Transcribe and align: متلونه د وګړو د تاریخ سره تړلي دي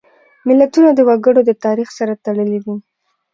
متلونه 0.47 0.91
د 0.95 0.99
وګړو 1.09 1.41
د 1.45 1.51
تاریخ 1.65 1.89
سره 1.97 2.13
تړلي 2.25 2.59
دي 2.65 2.75